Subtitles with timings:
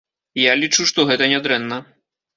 [0.43, 1.77] Я лічу, што гэта нядрэнна.